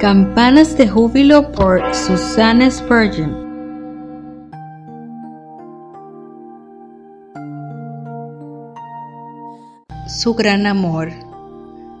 Campanas 0.00 0.76
de 0.76 0.86
júbilo 0.86 1.52
por 1.52 1.82
Susana 1.94 2.70
Spurgeon. 2.70 3.46
su 10.06 10.34
gran 10.34 10.66
amor. 10.66 11.10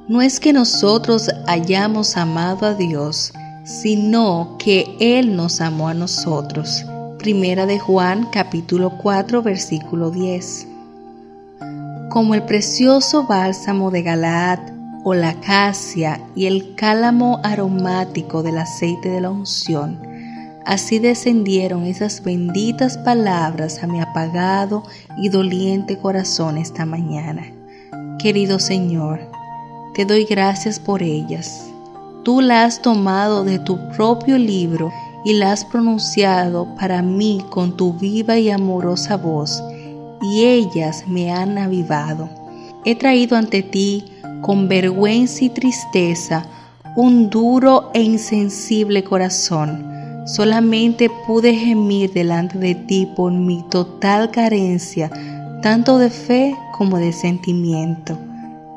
No 0.08 0.20
es 0.20 0.40
que 0.40 0.52
nosotros 0.52 1.30
hayamos 1.46 2.18
amado 2.18 2.66
a 2.66 2.74
Dios, 2.74 3.32
sino 3.64 4.56
que 4.58 4.96
Él 5.00 5.34
nos 5.34 5.60
amó 5.62 5.88
a 5.88 5.94
nosotros. 5.94 6.84
Primera 7.18 7.64
de 7.64 7.78
Juan 7.78 8.28
capítulo 8.30 8.98
4 9.02 9.42
versículo 9.42 10.10
10. 10.10 10.68
Como 12.10 12.34
el 12.34 12.42
precioso 12.42 13.26
bálsamo 13.26 13.90
de 13.90 14.02
Galaad 14.02 14.75
o 15.08 15.14
la 15.14 15.28
acacia 15.28 16.20
y 16.34 16.46
el 16.46 16.74
cálamo 16.74 17.38
aromático 17.44 18.42
del 18.42 18.58
aceite 18.58 19.08
de 19.08 19.20
la 19.20 19.30
unción, 19.30 20.00
así 20.64 20.98
descendieron 20.98 21.84
esas 21.84 22.24
benditas 22.24 22.98
palabras 22.98 23.84
a 23.84 23.86
mi 23.86 24.00
apagado 24.00 24.82
y 25.16 25.28
doliente 25.28 25.96
corazón 25.96 26.58
esta 26.58 26.84
mañana. 26.86 27.44
Querido 28.18 28.58
Señor, 28.58 29.20
te 29.94 30.06
doy 30.06 30.24
gracias 30.24 30.80
por 30.80 31.04
ellas. 31.04 31.70
Tú 32.24 32.40
la 32.40 32.64
has 32.64 32.82
tomado 32.82 33.44
de 33.44 33.60
tu 33.60 33.78
propio 33.90 34.36
libro 34.38 34.90
y 35.24 35.34
la 35.34 35.52
has 35.52 35.64
pronunciado 35.64 36.74
para 36.74 37.00
mí 37.00 37.44
con 37.50 37.76
tu 37.76 37.92
viva 37.92 38.38
y 38.38 38.50
amorosa 38.50 39.16
voz, 39.16 39.62
y 40.20 40.46
ellas 40.46 41.04
me 41.06 41.30
han 41.30 41.58
avivado. 41.58 42.28
He 42.86 42.94
traído 42.94 43.36
ante 43.36 43.64
ti 43.64 44.04
con 44.42 44.68
vergüenza 44.68 45.44
y 45.44 45.48
tristeza 45.50 46.46
un 46.94 47.28
duro 47.30 47.90
e 47.92 48.00
insensible 48.00 49.02
corazón. 49.02 49.84
Solamente 50.24 51.10
pude 51.26 51.52
gemir 51.52 52.12
delante 52.12 52.58
de 52.58 52.76
ti 52.76 53.08
por 53.16 53.32
mi 53.32 53.64
total 53.70 54.30
carencia 54.30 55.10
tanto 55.62 55.98
de 55.98 56.10
fe 56.10 56.54
como 56.78 56.98
de 56.98 57.12
sentimiento. 57.12 58.16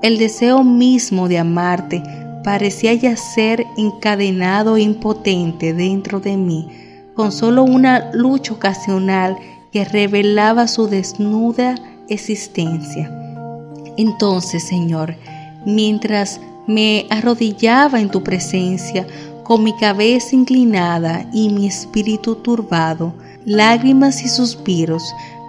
El 0.01 0.17
deseo 0.17 0.63
mismo 0.63 1.27
de 1.27 1.37
amarte 1.37 2.01
parecía 2.43 2.95
yacer 2.95 3.63
encadenado 3.77 4.77
e 4.77 4.81
impotente 4.81 5.71
dentro 5.73 6.19
de 6.19 6.35
mí, 6.35 6.67
con 7.13 7.31
solo 7.31 7.63
una 7.63 8.09
lucha 8.11 8.53
ocasional 8.53 9.37
que 9.71 9.85
revelaba 9.85 10.67
su 10.67 10.87
desnuda 10.87 11.75
existencia. 12.07 13.18
Entonces, 13.99 14.63
Señor, 14.63 15.13
mientras 15.65 16.39
me 16.67 17.05
arrodillaba 17.09 17.99
en 17.99 18.09
tu 18.09 18.23
presencia, 18.23 19.05
con 19.43 19.61
mi 19.61 19.73
cabeza 19.73 20.35
inclinada 20.35 21.25
y 21.33 21.49
mi 21.49 21.67
espíritu 21.67 22.35
turbado, 22.35 23.13
lágrimas 23.43 24.23
y 24.23 24.29
suspiros 24.29 25.03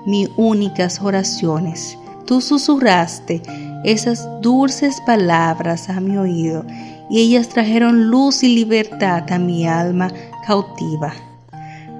mis 0.04 0.28
únicas 0.36 1.00
oraciones. 1.00 1.96
Tú 2.26 2.40
susurraste 2.40 3.40
esas 3.84 4.26
dulces 4.40 5.00
palabras 5.06 5.88
a 5.88 6.00
mi 6.00 6.16
oído 6.16 6.64
y 7.08 7.20
ellas 7.20 7.48
trajeron 7.50 8.10
luz 8.10 8.42
y 8.42 8.48
libertad 8.48 9.30
a 9.30 9.38
mi 9.38 9.64
alma 9.64 10.10
cautiva. 10.44 11.12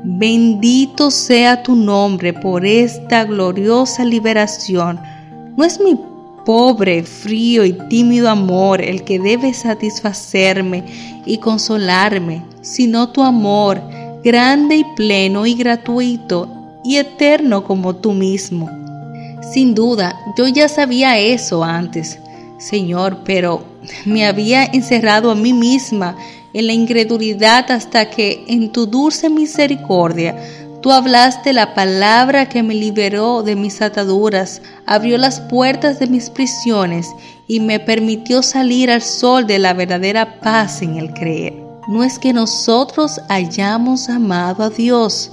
Bendito 0.03 1.13
sea 1.13 1.63
tu 1.63 1.77
nombre 1.77 2.33
por 2.33 2.67
esta 2.67 3.23
gloriosa 3.23 4.05
liberación. 4.05 4.99
No 5.57 5.65
es 5.65 5.79
mi 5.79 5.95
pobre, 6.51 7.05
frío 7.05 7.65
y 7.65 7.75
tímido 7.89 8.29
amor 8.29 8.83
el 8.83 9.05
que 9.05 9.21
debe 9.21 9.55
satisfacerme 9.55 10.83
y 11.25 11.39
consolarme, 11.39 12.43
sino 12.61 13.11
tu 13.11 13.23
amor, 13.23 13.81
grande 14.25 14.79
y 14.79 14.85
pleno 14.97 15.47
y 15.47 15.55
gratuito 15.55 16.49
y 16.83 16.97
eterno 16.97 17.63
como 17.63 17.95
tú 17.95 18.15
mismo. 18.15 18.69
Sin 19.53 19.77
duda, 19.77 20.19
yo 20.37 20.49
ya 20.49 20.69
sabía 20.69 21.21
eso 21.21 21.63
antes, 21.63 22.19
Señor, 22.59 23.19
pero 23.25 23.63
me 24.05 24.27
había 24.27 24.65
encerrado 24.65 25.31
a 25.31 25.37
mí 25.37 25.53
misma 25.53 26.17
en 26.53 26.67
la 26.67 26.73
incredulidad 26.73 27.71
hasta 27.71 28.11
que 28.11 28.43
en 28.49 28.73
tu 28.73 28.87
dulce 28.87 29.31
misericordia 29.31 30.35
tú 30.81 30.93
hablaste 30.93 31.53
la 31.53 31.75
palabra 31.75 32.49
que 32.49 32.63
me 32.63 32.75
liberó 32.75 33.43
de 33.43 33.57
mis 33.57 33.83
ataduras, 33.83 34.63
abrió 34.87 35.19
las 35.19 35.41
puertas 35.41 35.99
de 35.99 36.07
mis 36.07 36.31
prisiones 36.31 37.09
y 37.47 37.61
me 37.61 37.81
permitió 37.81 38.43
salir 38.43 38.91
al 38.91 39.03
sol 39.03 39.47
de 39.47 39.59
la 39.59 39.75
verdadera 39.75 40.41
paz 40.41 40.83
en 40.83 40.97
el 40.97 41.13
creer. 41.13 41.55
No 41.89 42.05
es 42.05 42.19
que 42.19 42.33
nosotros 42.33 43.21
hayamos 43.29 44.09
amado 44.09 44.63
a 44.65 44.71
Dios, 44.71 45.31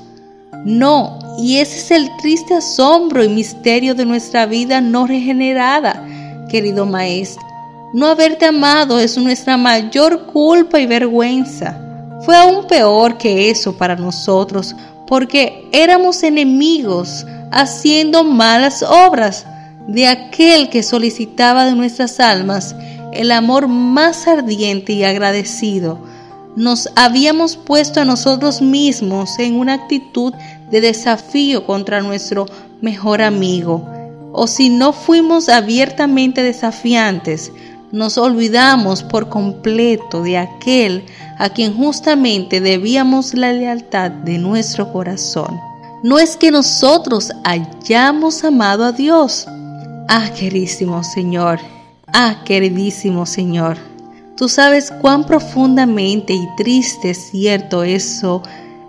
no, 0.65 1.19
y 1.37 1.57
ese 1.57 1.77
es 1.77 1.91
el 1.91 2.09
triste 2.17 2.55
asombro 2.55 3.23
y 3.23 3.29
misterio 3.29 3.95
de 3.95 4.05
nuestra 4.05 4.45
vida 4.45 4.81
no 4.81 5.05
regenerada, 5.05 6.03
querido 6.49 6.85
Maestro. 6.85 7.45
No 7.93 8.07
haberte 8.07 8.45
amado 8.45 8.99
es 8.99 9.17
nuestra 9.17 9.55
mayor 9.55 10.25
culpa 10.25 10.79
y 10.79 10.85
vergüenza. 10.85 11.79
Fue 12.25 12.35
aún 12.35 12.67
peor 12.67 13.17
que 13.17 13.49
eso 13.49 13.77
para 13.77 13.95
nosotros, 13.95 14.75
porque 15.07 15.67
éramos 15.71 16.23
enemigos, 16.23 17.25
haciendo 17.51 18.23
malas 18.23 18.83
obras 18.83 19.45
de 19.87 20.07
aquel 20.07 20.69
que 20.69 20.83
solicitaba 20.83 21.65
de 21.65 21.75
nuestras 21.75 22.19
almas 22.19 22.75
el 23.13 23.31
amor 23.31 23.67
más 23.67 24.27
ardiente 24.27 24.93
y 24.93 25.03
agradecido 25.03 25.99
nos 26.57 26.89
habíamos 26.95 27.55
puesto 27.55 28.01
a 28.01 28.05
nosotros 28.05 28.63
mismos 28.63 29.37
en 29.37 29.59
una 29.59 29.75
actitud 29.75 30.33
de 30.71 30.81
desafío 30.81 31.67
contra 31.67 32.01
nuestro 32.01 32.47
mejor 32.81 33.21
amigo. 33.21 33.87
O 34.33 34.47
si 34.47 34.69
no 34.69 34.91
fuimos 34.91 35.49
abiertamente 35.49 36.41
desafiantes, 36.41 37.51
nos 37.91 38.17
olvidamos 38.17 39.03
por 39.03 39.29
completo 39.29 40.23
de 40.23 40.39
aquel 40.39 41.05
a 41.37 41.49
quien 41.49 41.75
justamente 41.75 42.61
debíamos 42.61 43.33
la 43.33 43.53
lealtad 43.53 44.11
de 44.11 44.37
nuestro 44.37 44.91
corazón. 44.91 45.59
No 46.03 46.19
es 46.19 46.37
que 46.37 46.51
nosotros 46.51 47.31
hayamos 47.43 48.43
amado 48.43 48.83
a 48.85 48.91
Dios. 48.91 49.45
Ah, 50.07 50.29
queridísimo 50.37 51.03
Señor. 51.03 51.59
Ah, 52.13 52.43
queridísimo 52.45 53.25
Señor. 53.25 53.77
Tú 54.37 54.47
sabes 54.47 54.93
cuán 55.01 55.25
profundamente 55.25 56.33
y 56.33 56.47
triste 56.55 57.13
cierto 57.13 57.83
eso 57.83 58.43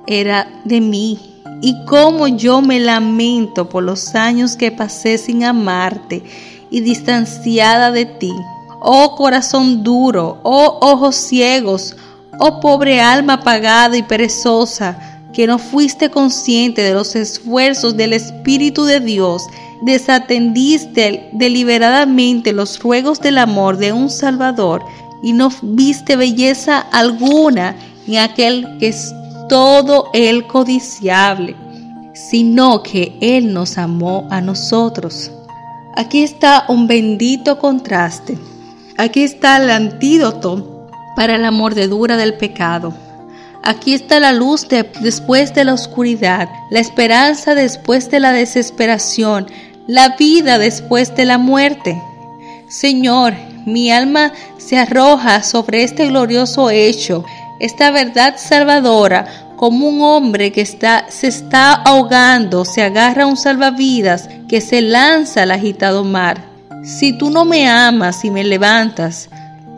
era 0.07 0.47
de 0.65 0.81
mí 0.81 1.19
y 1.61 1.75
cómo 1.87 2.29
yo 2.29 2.61
me 2.61 2.79
lamento 2.79 3.69
por 3.69 3.83
los 3.83 4.15
años 4.15 4.57
que 4.57 4.71
pasé 4.71 5.19
sin 5.19 5.45
amarte 5.45 6.23
y 6.71 6.81
distanciada 6.81 7.91
de 7.91 8.05
ti. 8.05 8.33
Oh 8.81 9.17
corazón 9.17 9.83
duro, 9.83 10.39
oh 10.45 10.79
ojos 10.83 11.17
ciegos, 11.17 11.97
oh 12.39 12.61
pobre 12.61 13.01
alma 13.01 13.35
apagada 13.35 13.97
y 13.97 14.03
perezosa, 14.03 14.99
que 15.33 15.47
no 15.47 15.59
fuiste 15.59 16.11
consciente 16.11 16.83
de 16.83 16.95
los 16.95 17.15
esfuerzos 17.15 17.97
del 17.97 18.13
Espíritu 18.13 18.85
de 18.85 19.01
Dios, 19.01 19.47
desatendiste 19.83 21.29
deliberadamente 21.33 22.53
los 22.53 22.81
ruegos 22.81 23.21
del 23.21 23.39
amor 23.39 23.77
de 23.77 23.93
un 23.93 24.11
Salvador 24.11 24.83
y 25.23 25.33
no 25.33 25.51
viste 25.63 26.17
belleza 26.17 26.79
alguna 26.79 27.77
ni 28.07 28.19
aquel 28.19 28.79
que 28.79 28.89
es 28.89 29.13
todo 29.49 30.11
el 30.13 30.47
codiciable, 30.47 31.55
sino 32.15 32.83
que 32.83 33.17
Él 33.21 33.53
nos 33.53 33.79
amó 33.79 34.27
a 34.31 34.41
nosotros. 34.41 35.31
Aquí 35.95 36.23
está 36.23 36.65
un 36.69 36.87
bendito 36.87 37.59
contraste. 37.59 38.39
Aquí 38.97 39.23
está 39.23 39.59
el 39.59 39.71
antídoto 39.71 40.78
para 41.19 41.37
la 41.37 41.51
mordedura 41.51 42.17
del 42.17 42.35
pecado. 42.35 42.95
Aquí 43.65 43.93
está 43.93 44.21
la 44.21 44.33
luz 44.33 44.69
después 44.69 45.53
de 45.53 45.65
la 45.65 45.75
oscuridad, 45.75 46.49
la 46.71 46.79
esperanza 46.79 47.57
después 47.57 48.09
de 48.09 48.21
la 48.21 48.31
desesperación, 48.31 49.49
la 49.89 50.11
vida 50.11 50.59
después 50.59 51.17
de 51.17 51.25
la 51.25 51.37
muerte. 51.37 52.01
Señor, 52.69 53.35
mi 53.67 53.91
alma 53.91 54.33
se 54.59 54.79
arroja 54.79 55.43
sobre 55.43 55.83
este 55.83 56.07
glorioso 56.07 56.71
hecho, 56.71 57.25
esta 57.59 57.91
verdad 57.91 58.37
salvadora, 58.37 59.27
como 59.57 59.89
un 59.89 60.03
hombre 60.03 60.53
que 60.53 60.61
está, 60.61 61.07
se 61.09 61.27
está 61.27 61.73
ahogando, 61.73 62.65
se 62.65 62.85
agarra 62.85 63.25
a 63.25 63.27
un 63.27 63.37
salvavidas 63.37 64.29
que 64.49 64.61
se 64.61 64.83
lanza 64.83 65.43
al 65.43 65.51
agitado 65.51 66.05
mar. 66.05 66.45
Si 66.85 67.13
tú 67.13 67.29
no 67.29 67.45
me 67.45 67.69
amas 67.69 68.25
y 68.25 68.31
me 68.31 68.45
levantas, 68.45 69.29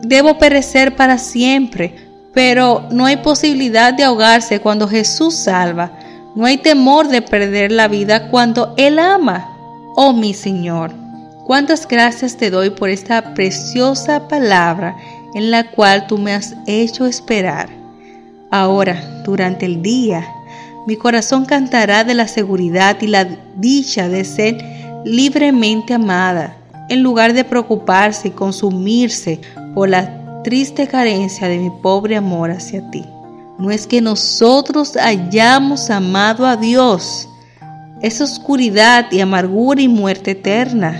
debo 0.01 0.37
perecer 0.37 0.95
para 0.95 1.17
siempre, 1.17 1.95
pero 2.33 2.87
no 2.91 3.05
hay 3.05 3.17
posibilidad 3.17 3.93
de 3.93 4.03
ahogarse 4.03 4.59
cuando 4.59 4.87
Jesús 4.87 5.35
salva. 5.35 5.91
No 6.35 6.45
hay 6.45 6.57
temor 6.57 7.09
de 7.09 7.21
perder 7.21 7.71
la 7.71 7.87
vida 7.87 8.29
cuando 8.29 8.73
Él 8.77 8.99
ama. 8.99 9.49
Oh 9.95 10.13
mi 10.13 10.33
Señor, 10.33 10.93
cuántas 11.45 11.87
gracias 11.87 12.37
te 12.37 12.49
doy 12.49 12.69
por 12.69 12.89
esta 12.89 13.33
preciosa 13.33 14.27
palabra 14.29 14.95
en 15.33 15.51
la 15.51 15.69
cual 15.71 16.07
tú 16.07 16.17
me 16.17 16.33
has 16.33 16.55
hecho 16.67 17.05
esperar. 17.05 17.69
Ahora, 18.49 19.21
durante 19.25 19.65
el 19.65 19.81
día, 19.81 20.25
mi 20.87 20.95
corazón 20.95 21.45
cantará 21.45 22.03
de 22.03 22.13
la 22.13 22.27
seguridad 22.27 22.97
y 23.01 23.07
la 23.07 23.27
dicha 23.55 24.09
de 24.09 24.25
ser 24.25 24.57
libremente 25.05 25.93
amada, 25.93 26.57
en 26.89 27.03
lugar 27.03 27.33
de 27.33 27.43
preocuparse 27.43 28.29
y 28.29 28.31
consumirse 28.31 29.39
por 29.73 29.89
la 29.89 30.41
triste 30.43 30.87
carencia 30.87 31.47
de 31.47 31.57
mi 31.57 31.69
pobre 31.69 32.15
amor 32.15 32.51
hacia 32.51 32.89
ti. 32.91 33.05
No 33.57 33.69
es 33.71 33.85
que 33.85 34.01
nosotros 34.01 34.97
hayamos 34.97 35.89
amado 35.89 36.47
a 36.47 36.57
Dios, 36.57 37.29
es 38.01 38.19
oscuridad 38.19 39.11
y 39.11 39.19
amargura 39.19 39.81
y 39.81 39.87
muerte 39.87 40.31
eterna. 40.31 40.99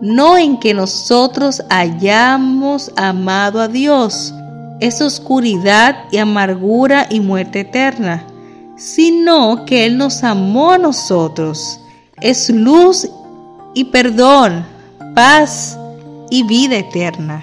No 0.00 0.36
en 0.36 0.58
que 0.58 0.74
nosotros 0.74 1.62
hayamos 1.70 2.90
amado 2.96 3.60
a 3.60 3.68
Dios, 3.68 4.34
es 4.80 5.00
oscuridad 5.00 5.96
y 6.10 6.18
amargura 6.18 7.06
y 7.08 7.20
muerte 7.20 7.60
eterna, 7.60 8.26
sino 8.76 9.64
que 9.64 9.86
Él 9.86 9.96
nos 9.96 10.22
amó 10.24 10.72
a 10.72 10.78
nosotros. 10.78 11.80
Es 12.20 12.50
luz 12.50 13.08
y 13.74 13.84
perdón, 13.84 14.66
paz 15.14 15.78
y 16.28 16.42
vida 16.42 16.76
eterna. 16.76 17.42